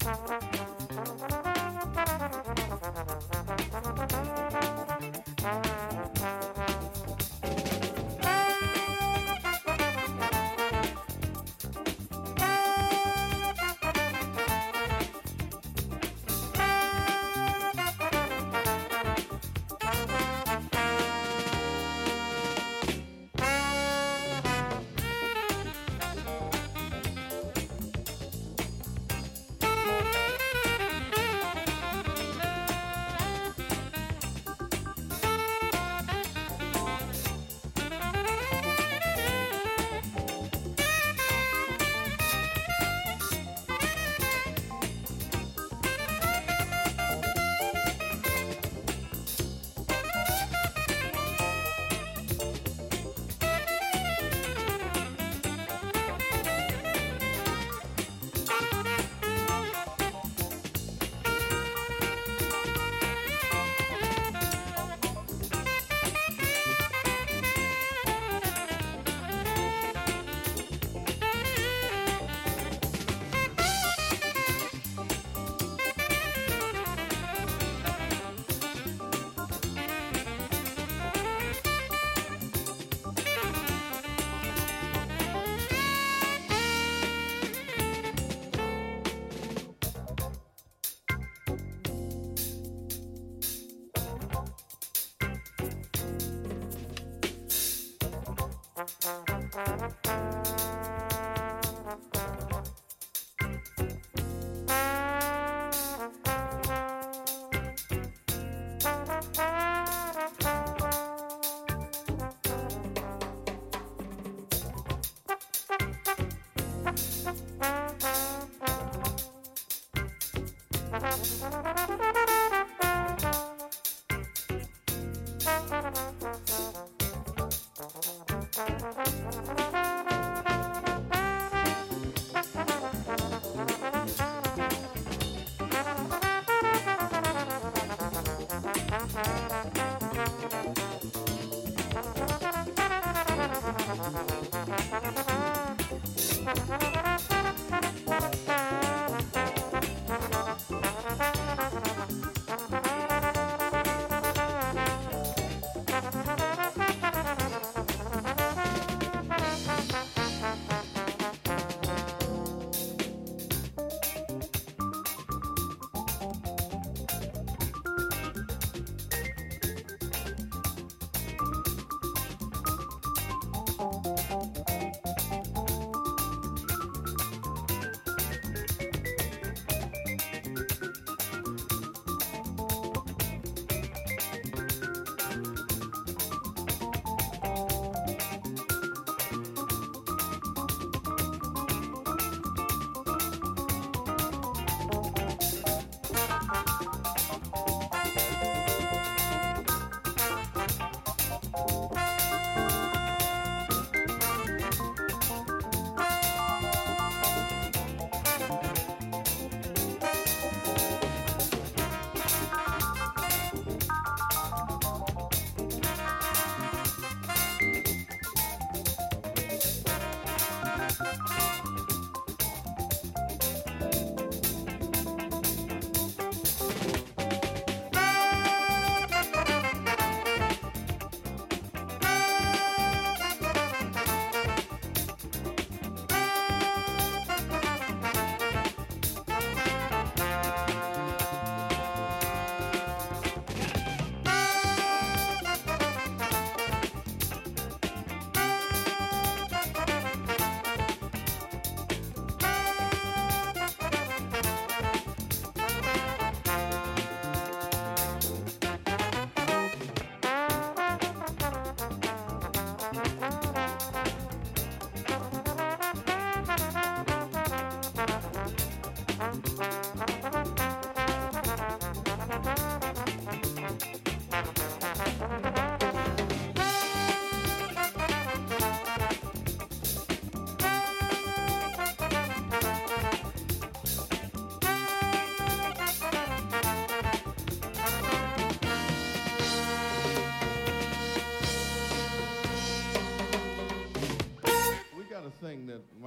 [0.00, 0.31] Thank you.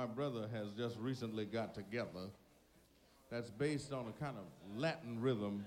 [0.06, 2.30] My brother has just recently got together
[3.32, 5.66] that's based on a kind of Latin rhythm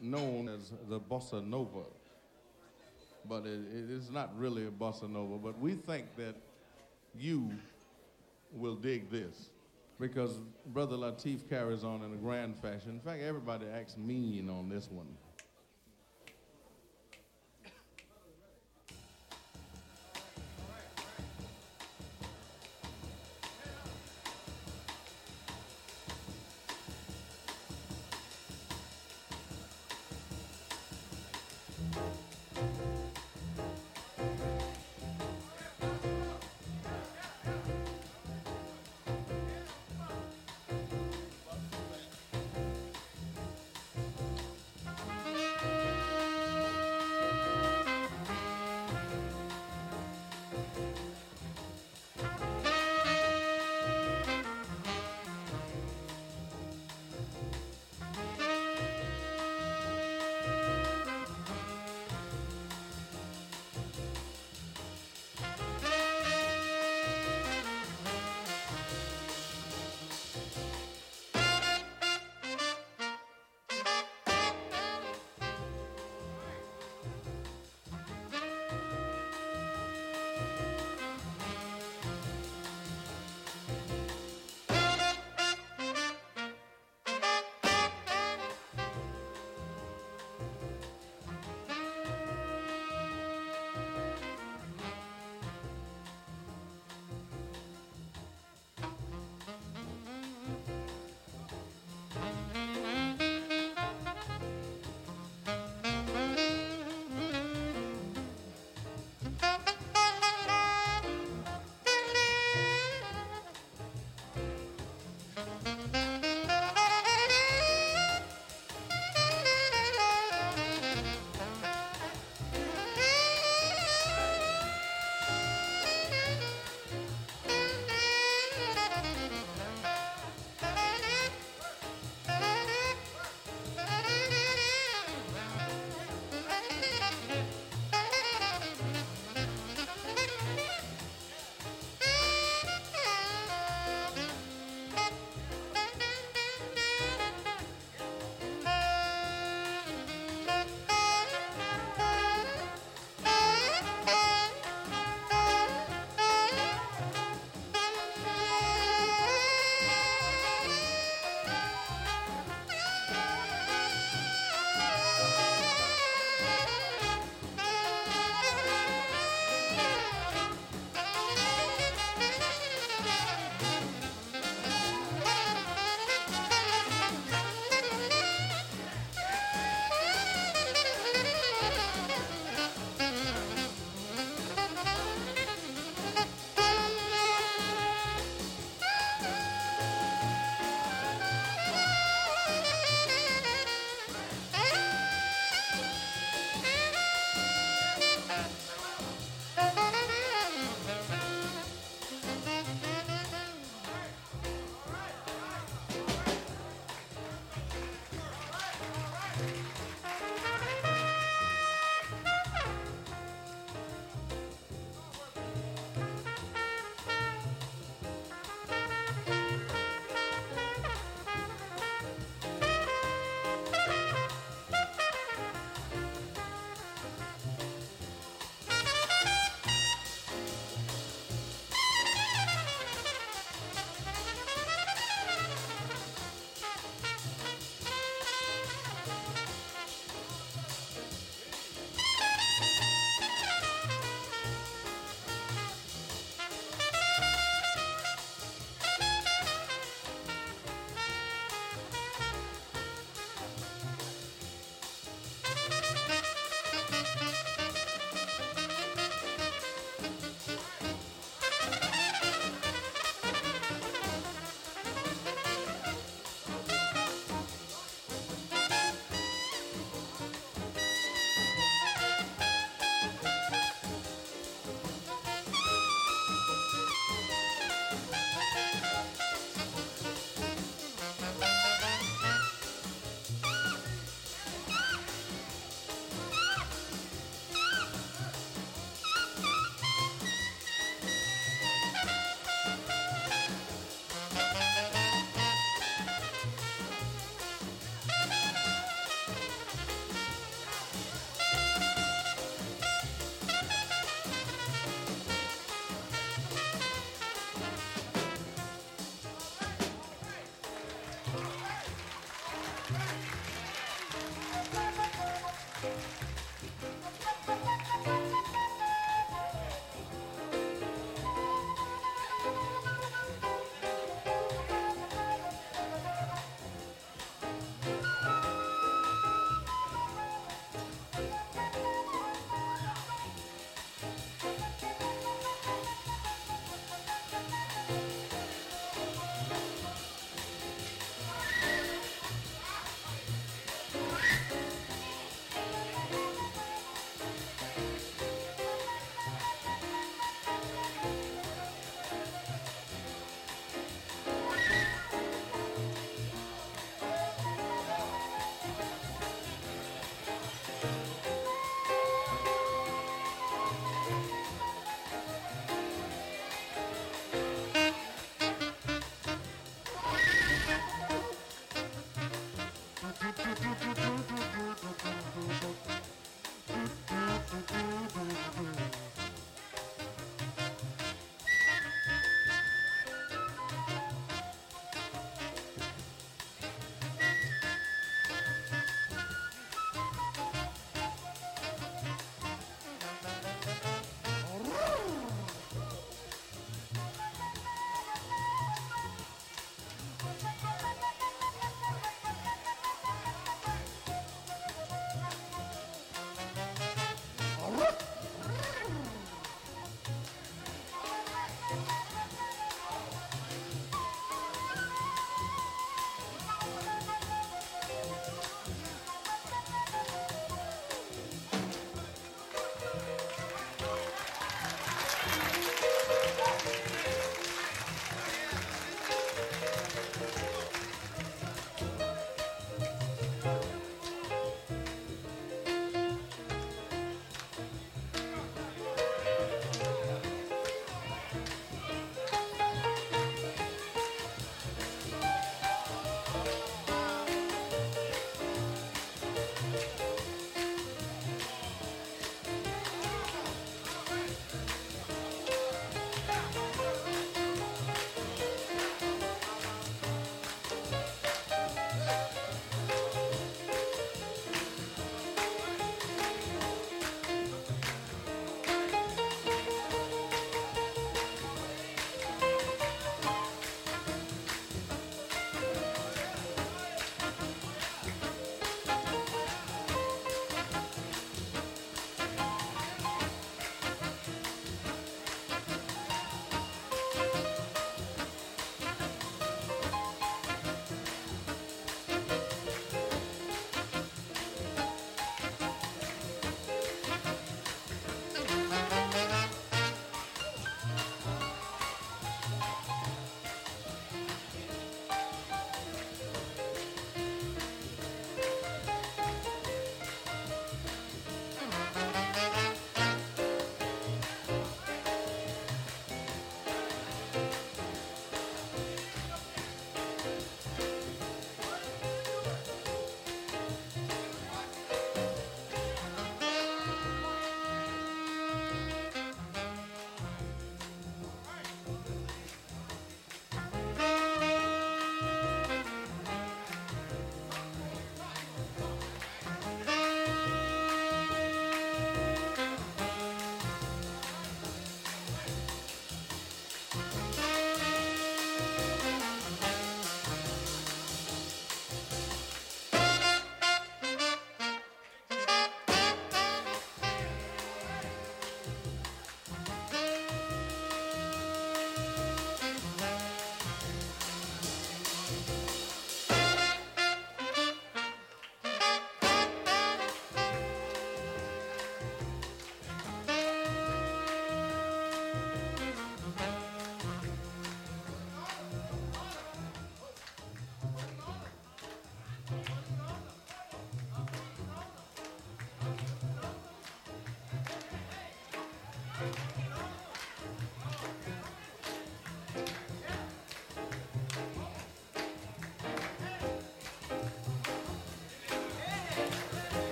[0.00, 1.82] known as the bossa nova.
[3.28, 6.36] But it, it is not really a bossa nova, but we think that
[7.18, 7.50] you
[8.52, 9.50] will dig this
[9.98, 12.90] because Brother Lateef carries on in a grand fashion.
[12.90, 15.08] In fact, everybody acts mean on this one.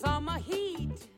[0.00, 1.08] summer heat.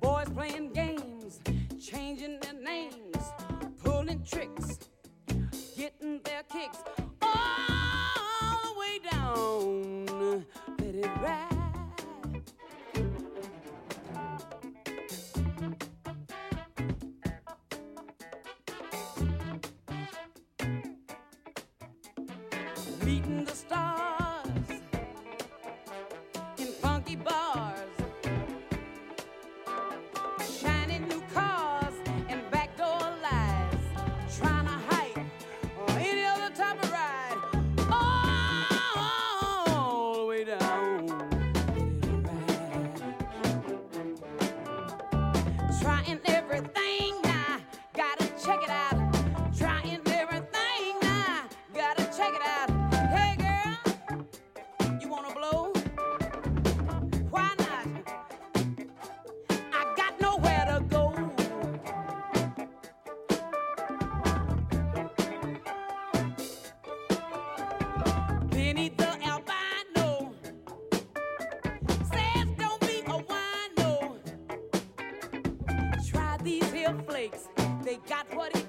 [0.00, 1.38] Boys playing games,
[1.80, 3.24] changing their names,
[3.84, 4.80] pulling tricks,
[5.76, 6.78] getting their kicks.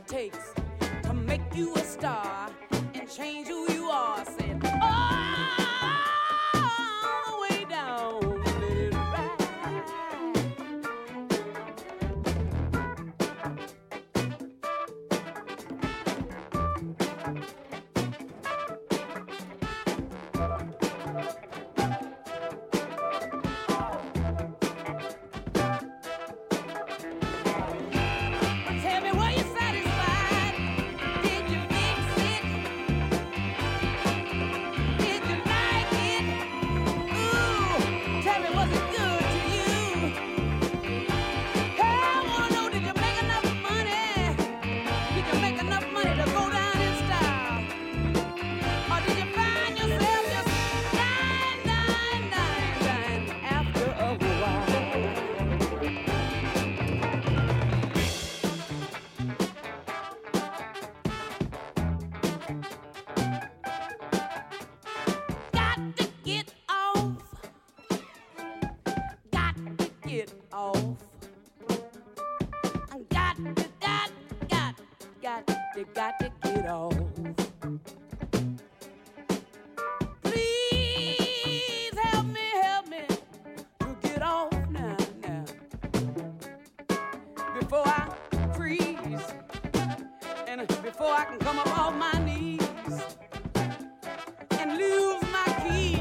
[0.10, 0.56] takes
[1.04, 2.29] to make you a star.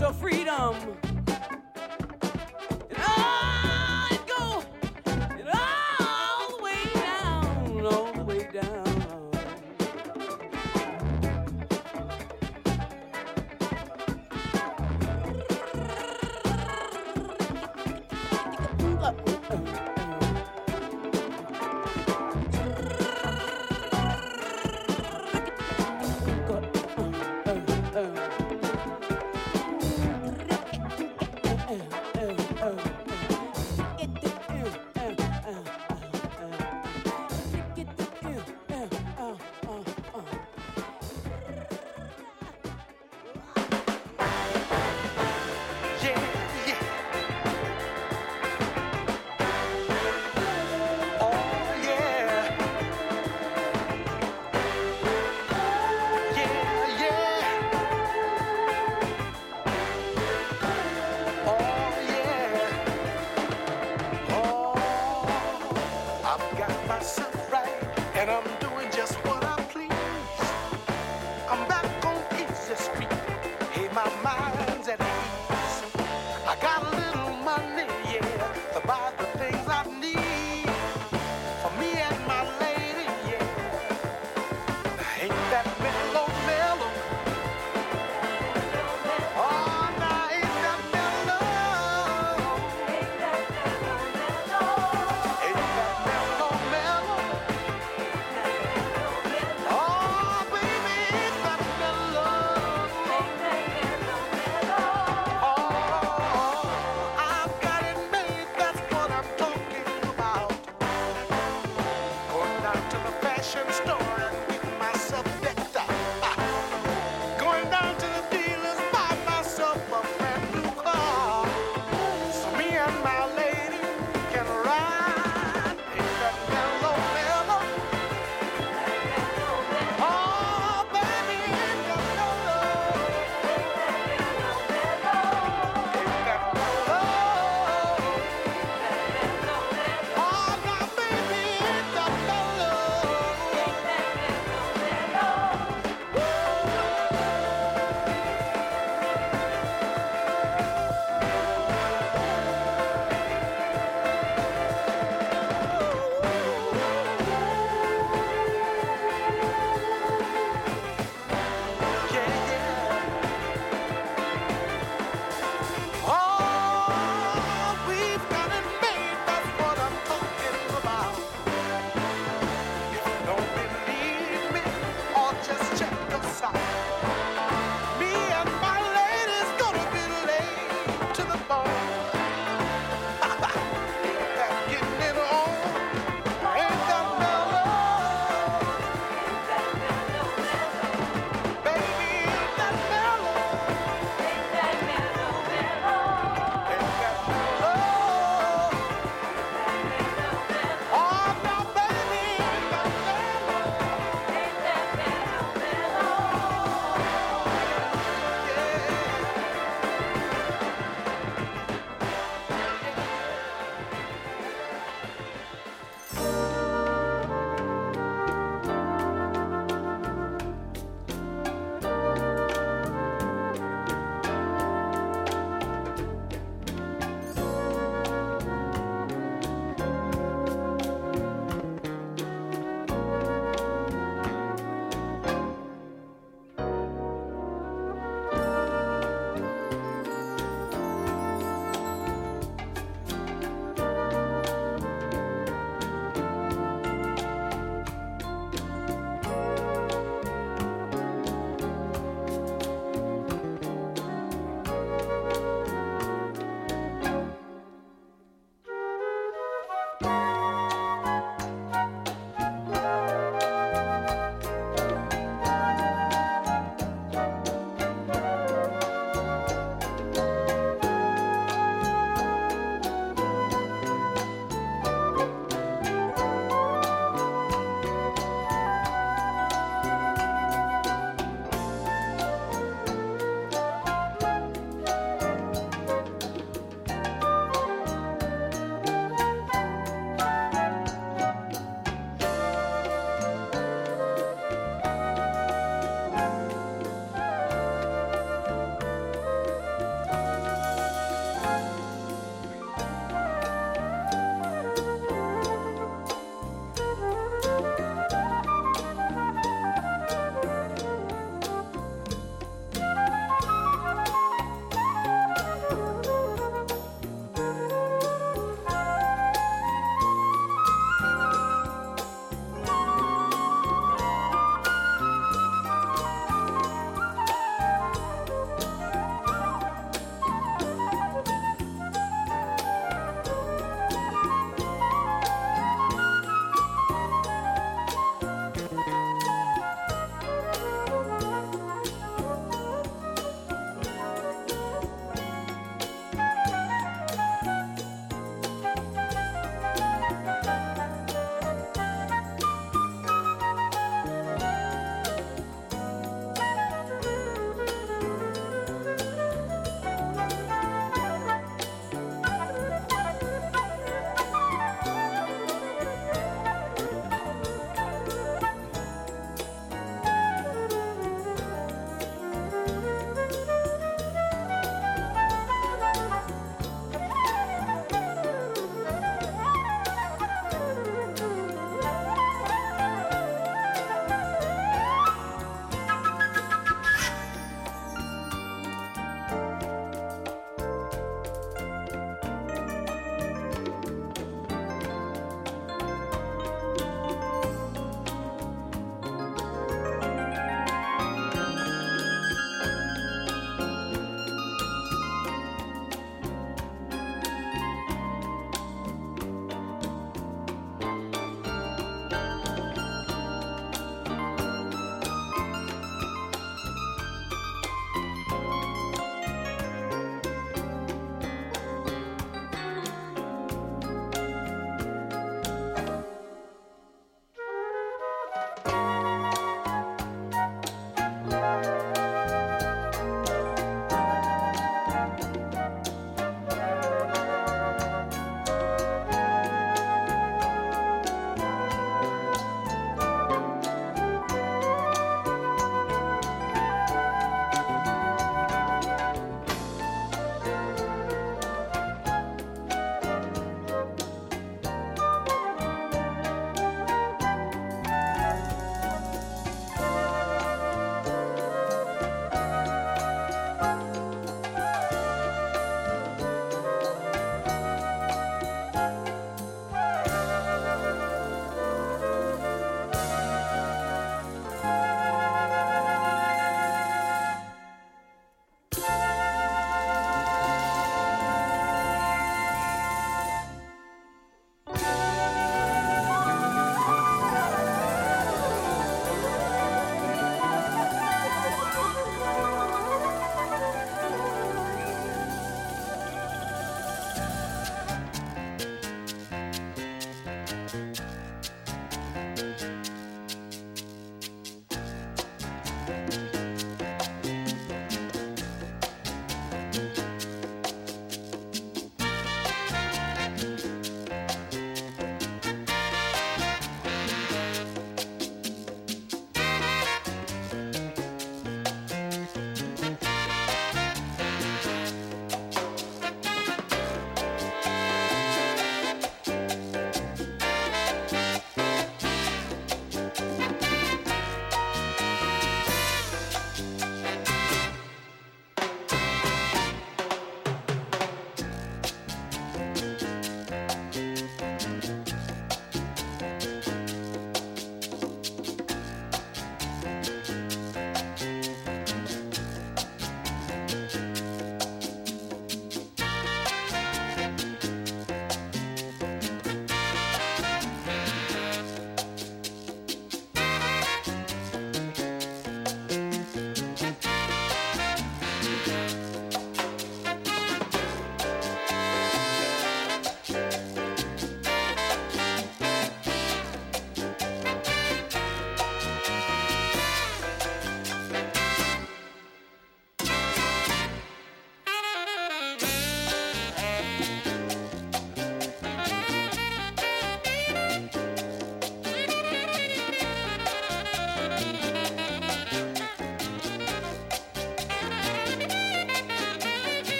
[0.00, 1.19] to freedom.